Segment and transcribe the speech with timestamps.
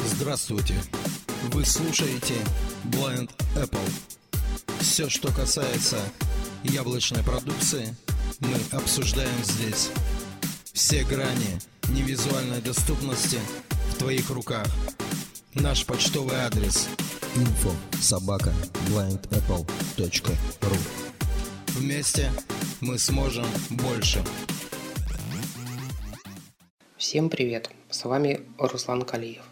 [0.00, 0.74] Здравствуйте!
[1.52, 2.34] Вы слушаете
[2.84, 3.90] Blind Apple.
[4.80, 5.98] Все, что касается
[6.64, 7.94] яблочной продукции,
[8.40, 9.90] мы обсуждаем здесь.
[10.72, 11.60] Все грани
[11.90, 13.38] невизуальной доступности
[13.92, 14.66] в твоих руках.
[15.54, 16.88] Наш почтовый адрес
[17.36, 18.52] info собака
[18.88, 20.78] blindapple.ru
[21.68, 22.30] Вместе
[22.80, 24.22] мы сможем больше.
[26.98, 27.70] Всем привет!
[27.90, 29.44] С вами Руслан Калиев.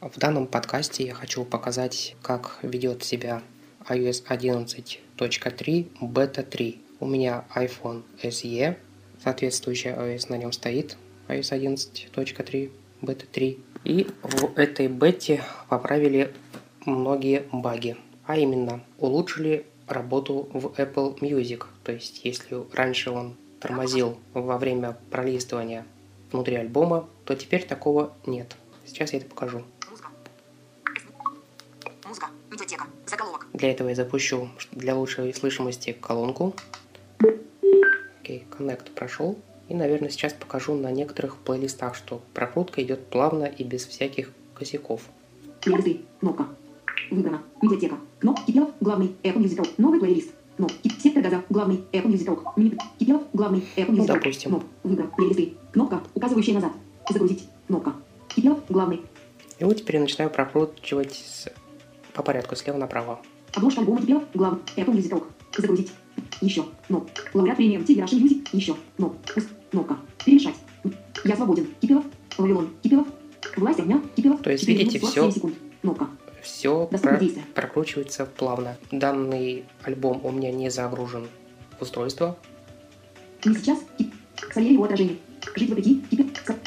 [0.00, 3.42] В данном подкасте я хочу показать, как ведет себя
[3.88, 6.80] iOS 11.3 Beta 3.
[7.00, 8.76] У меня iPhone SE,
[9.20, 10.96] соответствующая iOS на нем стоит,
[11.26, 11.50] iOS
[12.14, 12.70] 11.3
[13.00, 13.58] Beta 3.
[13.82, 16.32] И в этой бете поправили
[16.86, 17.96] многие баги,
[18.26, 21.64] а именно улучшили работу в Apple Music.
[21.82, 25.84] То есть, если раньше он тормозил во время пролистывания
[26.32, 28.56] внутри альбома, то теперь такого нет.
[28.84, 29.62] Сейчас я это покажу.
[33.52, 36.54] Для этого я запущу для лучшей слышимости колонку.
[38.20, 39.38] Окей, Connect прошел.
[39.68, 45.02] И, наверное, сейчас покажу на некоторых плейлистах, что прокрутка идет плавно и без всяких косяков.
[45.60, 46.46] Кнопка.
[47.10, 47.42] Выбрано.
[47.62, 47.96] Медиатека.
[48.46, 48.70] Кипелов.
[48.80, 49.14] Главный.
[49.22, 49.68] Apple Music Talk.
[49.78, 50.30] Новый плейлист.
[50.56, 50.76] Кнопка.
[51.02, 51.44] Сектор газа.
[51.48, 51.84] Главный.
[51.92, 52.38] Apple Music.
[52.56, 52.78] Меню.
[52.98, 53.22] Кипелов.
[53.32, 53.64] Главный.
[53.76, 54.50] Apple Music допустим.
[54.50, 54.66] Кнопка.
[54.82, 55.10] Выбрано.
[55.16, 55.54] Плейлисты.
[55.72, 56.72] Кнопка, указывающая назад.
[57.10, 57.48] Загрузить.
[57.66, 57.94] Кнопка.
[58.28, 58.60] Кипелов.
[58.68, 59.00] Главный.
[59.58, 61.48] И вот теперь я начинаю прокручивать с-
[62.12, 63.20] по порядку слева направо.
[63.54, 64.24] Обложка альбома Кипелов.
[64.34, 64.60] Главный.
[64.76, 65.24] Apple Music Talk.
[65.56, 65.92] Загрузить.
[66.40, 66.64] Еще.
[66.86, 67.22] Кнопка.
[67.34, 68.48] Лауреат премии MTV Russian Music.
[68.52, 68.76] Еще.
[68.96, 69.48] Пуск.
[69.70, 69.96] Кнопка.
[70.24, 70.54] Перемешать.
[71.24, 71.66] Я свободен.
[71.80, 72.04] Кипелов.
[72.38, 72.68] Вавилон.
[72.82, 73.06] Кипелов.
[73.56, 74.00] Власть огня.
[74.16, 74.40] Кипелов.
[74.40, 74.98] То есть, 4 видите.
[75.00, 75.54] 47 секунд.
[75.82, 76.08] Кнопка.
[76.42, 76.88] Все
[77.20, 77.44] действие.
[77.54, 78.76] прокручивается плавно.
[78.90, 81.28] Данный альбом у меня не загружен
[81.78, 82.36] в устройство.
[83.44, 83.78] Не сейчас.
[84.52, 85.16] Сальери его отражение.
[85.56, 86.02] Жить вопреки.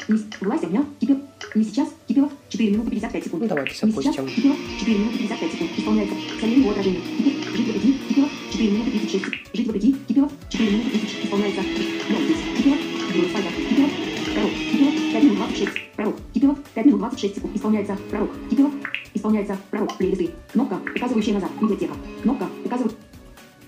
[0.08, 0.84] С- Власть огня.
[1.00, 1.22] Кипелов.
[1.54, 1.88] Не сейчас.
[2.06, 2.32] Кипелов.
[2.48, 3.42] 4 минуты 55 секунд.
[3.42, 4.04] Ну, давайте Не сейчас.
[4.14, 4.26] запустим.
[4.28, 4.56] Кипелов.
[4.80, 5.70] 4 минуты 55 секунд.
[5.78, 6.14] Исполняется.
[6.40, 7.00] Сальери его отражение.
[7.00, 7.56] Кипелов.
[7.56, 7.92] Жить вопреки.
[8.08, 8.30] Кипелов.
[8.52, 9.36] 4 минуты 36 секунд.
[9.54, 9.92] Жить вопреки.
[10.08, 10.32] Кипелов.
[10.50, 11.24] 4 минуты 30.
[11.24, 11.60] Исполняется.
[11.62, 12.36] Я здесь.
[12.56, 12.78] Кипелов.
[13.14, 13.50] Белый спальня.
[13.68, 13.90] Кипелов.
[14.34, 14.50] Пророк.
[14.52, 14.94] Кипелов.
[15.12, 15.72] 5 минут 26.
[15.96, 16.16] Пророк.
[16.34, 16.58] Кипелов.
[16.74, 17.56] 5 минут 26 секунд.
[17.56, 17.96] Исполняется.
[18.10, 18.30] Пророк.
[18.50, 18.72] Кипелов.
[19.26, 19.58] Исполняется.
[19.72, 19.96] Пророк.
[19.96, 20.30] Плейлисты.
[20.52, 21.50] Кнопка, указывающая назад.
[21.60, 21.94] Медиатека.
[22.22, 22.98] Кнопка, указывающая...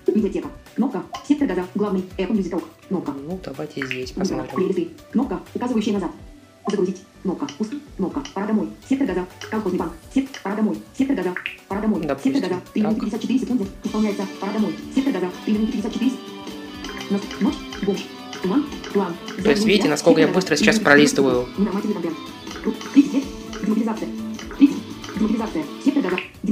[0.07, 0.47] Медиатека.
[0.75, 1.03] Кнопка.
[1.27, 1.65] Сектор газа.
[1.75, 2.05] Главный.
[2.17, 2.63] Apple Music Talk.
[2.87, 3.11] Кнопка.
[3.11, 4.55] Ну, давайте здесь посмотрим.
[4.55, 4.87] Плейлисты.
[5.11, 6.11] Кнопка, указывающая назад.
[6.69, 7.03] Загрузить.
[7.23, 7.45] Кнопка.
[7.57, 7.73] Пуск.
[7.97, 8.23] Кнопка.
[8.33, 8.69] Пора домой.
[8.87, 9.25] Сектор газа.
[9.51, 9.93] Колхозный банк.
[10.15, 10.41] Сектор.
[10.41, 10.81] Пора домой.
[10.97, 11.35] Сектор газа.
[11.67, 12.01] Пора домой.
[12.05, 12.33] Допустим.
[12.35, 12.61] Сектор газа.
[12.73, 13.09] 3 минуты Так.
[13.11, 13.65] 54 секунды.
[13.83, 14.23] Исполняется.
[14.39, 14.75] Пора домой.
[14.95, 15.29] Сектор газа.
[15.43, 16.11] 3 минуты 54
[17.09, 17.21] Ночь.
[17.41, 17.55] Ночь.
[17.85, 18.05] Бомж.
[18.41, 18.65] Туман.
[18.93, 19.13] План.
[19.43, 21.49] То есть, видите, насколько я быстро сейчас пролистываю.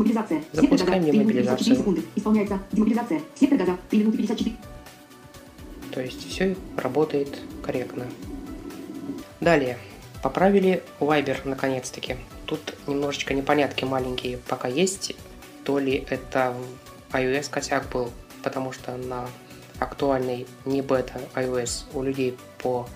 [0.08, 0.42] Демобилизация.
[0.54, 1.12] Сектор Запускаем газа.
[1.12, 1.76] 3 минуты 54 демобилизацию.
[1.76, 2.04] секунды.
[2.16, 2.60] Исполняется.
[2.72, 3.22] Демобилизация.
[3.36, 3.78] Сектор газа.
[3.90, 4.56] 3 минуты 54
[5.92, 8.06] То есть все работает корректно.
[9.42, 9.78] Далее.
[10.24, 12.16] Поправили Viber наконец-таки.
[12.46, 15.16] Тут немножечко непонятки маленькие пока есть.
[15.64, 16.56] То ли это
[17.12, 19.28] iOS косяк был, потому что на
[19.80, 22.88] актуальной не бета iOS у людей по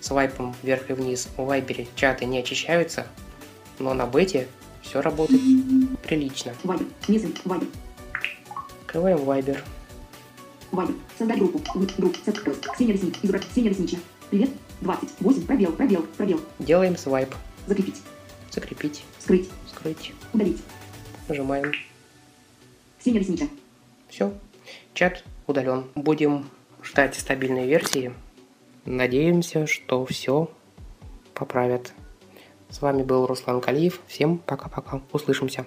[0.00, 3.06] свайпам вверх и вниз в Viber чаты не очищаются,
[3.78, 4.48] но на бете
[4.84, 5.40] все работает
[6.02, 6.54] прилично.
[6.62, 6.86] Viber.
[7.08, 7.34] Мессен.
[7.44, 7.68] Viber.
[8.82, 9.58] Открываем Viber.
[10.70, 10.94] Viber.
[11.18, 11.60] Создать группу.
[11.74, 12.16] Групп.
[12.24, 12.44] Сет.
[12.44, 12.72] Поиск.
[12.72, 13.16] Ксения Лесник.
[13.24, 13.48] Избрать.
[13.48, 13.98] Ксения Лесничья.
[14.30, 14.50] Привет.
[14.82, 15.46] 28.
[15.46, 15.72] Пробел.
[15.72, 16.02] Пробел.
[16.16, 16.40] Пробел.
[16.58, 17.34] Делаем свайп.
[17.66, 18.02] Закрепить.
[18.50, 19.04] Закрепить.
[19.18, 19.48] Скрыть.
[19.72, 20.12] Скрыть.
[20.32, 20.62] Удалить.
[21.28, 21.72] Нажимаем.
[22.98, 23.48] Ксения Лесничья.
[24.08, 24.32] Все,
[24.92, 25.86] чат удален.
[25.96, 26.48] Будем
[26.82, 28.14] ждать стабильной версии.
[28.84, 30.50] Надеемся, что все
[31.34, 31.92] поправят.
[32.74, 34.00] С вами был Руслан Калиев.
[34.08, 35.00] Всем пока-пока.
[35.12, 35.64] Услышимся.